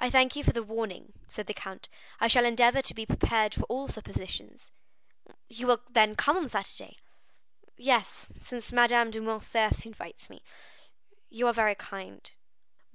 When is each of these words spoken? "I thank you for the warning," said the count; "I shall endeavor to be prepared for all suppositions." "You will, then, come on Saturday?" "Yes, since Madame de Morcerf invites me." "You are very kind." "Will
"I 0.00 0.10
thank 0.10 0.34
you 0.34 0.42
for 0.42 0.50
the 0.52 0.64
warning," 0.64 1.12
said 1.28 1.46
the 1.46 1.54
count; 1.54 1.88
"I 2.18 2.26
shall 2.26 2.44
endeavor 2.44 2.82
to 2.82 2.92
be 2.94 3.06
prepared 3.06 3.54
for 3.54 3.62
all 3.66 3.86
suppositions." 3.86 4.72
"You 5.46 5.68
will, 5.68 5.82
then, 5.88 6.16
come 6.16 6.36
on 6.36 6.48
Saturday?" 6.48 6.96
"Yes, 7.76 8.28
since 8.42 8.72
Madame 8.72 9.12
de 9.12 9.20
Morcerf 9.20 9.86
invites 9.86 10.28
me." 10.28 10.42
"You 11.30 11.46
are 11.46 11.52
very 11.52 11.76
kind." 11.76 12.32
"Will 12.90 12.94